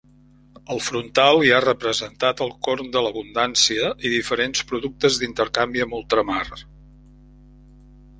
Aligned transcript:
Al 0.75 0.79
frontal 0.83 1.41
hi 1.47 1.51
ha 1.57 1.57
representat 1.65 2.41
el 2.45 2.49
corn 2.67 2.87
de 2.95 3.03
l'abundància 3.07 3.91
i 4.09 4.13
diferents 4.13 4.63
productes 4.71 5.19
d'intercanvi 5.25 5.85
amb 5.85 5.95
ultramar. 5.99 6.41